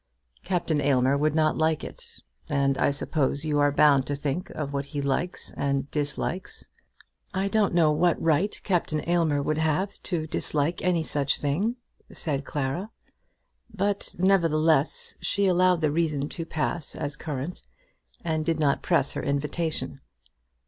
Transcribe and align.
"Captain 0.43 0.81
Aylmer 0.81 1.15
would 1.15 1.35
not 1.35 1.59
like 1.59 1.83
it, 1.83 2.03
and 2.49 2.75
I 2.79 2.89
suppose 2.89 3.45
you 3.45 3.59
are 3.59 3.71
bound 3.71 4.07
to 4.07 4.15
think 4.15 4.49
of 4.49 4.73
what 4.73 4.85
he 4.87 4.99
likes 4.99 5.53
and 5.55 5.91
dislikes." 5.91 6.65
"I 7.35 7.47
don't 7.47 7.75
know 7.75 7.91
what 7.91 8.19
right 8.19 8.59
Captain 8.63 9.07
Aylmer 9.07 9.43
would 9.43 9.59
have 9.59 9.91
to 10.09 10.25
dislike 10.25 10.81
any 10.81 11.03
such 11.03 11.39
thing," 11.39 11.75
said 12.11 12.45
Clara. 12.45 12.89
But, 13.71 14.15
nevertheless, 14.17 15.13
she 15.19 15.45
allowed 15.45 15.81
the 15.81 15.91
reason 15.91 16.29
to 16.29 16.47
pass 16.47 16.95
as 16.95 17.15
current, 17.15 17.61
and 18.23 18.43
did 18.43 18.59
not 18.59 18.81
press 18.81 19.11
her 19.11 19.21
invitation. 19.21 20.01